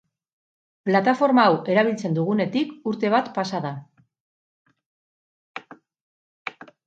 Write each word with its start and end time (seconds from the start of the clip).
Plataforma 0.89 1.43
hau 1.49 1.59
erabiltzen 1.73 2.15
dugunetik 2.15 2.71
urte 2.93 3.13
bat 3.17 3.29
pasa 3.37 3.61
da. 3.67 3.75